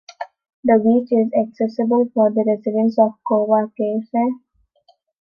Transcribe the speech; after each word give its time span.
The 0.63 0.79
beach 0.83 1.11
is 1.11 1.29
accessible 1.39 2.09
for 2.15 2.31
the 2.31 2.43
residents 2.47 2.97
of 2.97 3.11
Covacasa. 3.29 4.31